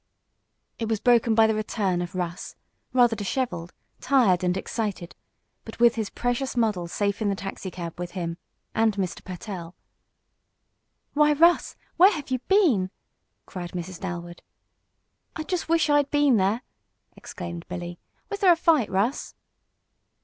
It 0.79 0.89
was 0.89 0.99
broken 0.99 1.35
by 1.35 1.45
the 1.45 1.53
return 1.53 2.01
of 2.01 2.15
Russ, 2.15 2.55
rather 2.91 3.15
disheveled, 3.15 3.71
tired 3.99 4.43
and 4.43 4.57
excited, 4.57 5.15
but 5.63 5.79
with 5.79 5.93
his 5.93 6.09
precious 6.09 6.57
model 6.57 6.87
safe 6.87 7.21
in 7.21 7.29
the 7.29 7.35
taxicab 7.35 7.99
with 7.99 8.09
him 8.17 8.39
and 8.73 8.95
Mr. 8.95 9.23
Pertell. 9.23 9.75
"Why, 11.13 11.33
Russ, 11.33 11.75
where 11.97 12.13
have 12.13 12.31
you 12.31 12.39
been?" 12.47 12.89
cried 13.45 13.73
Mrs. 13.73 13.99
Dalwood. 13.99 14.41
"I 15.35 15.43
just 15.43 15.69
wish 15.69 15.87
I'd 15.87 16.09
been 16.09 16.37
there!" 16.37 16.63
exclaimed 17.15 17.67
Billy. 17.67 17.99
"Was 18.31 18.39
there 18.39 18.51
a 18.51 18.55
fight, 18.55 18.89
Russ?" 18.89 19.35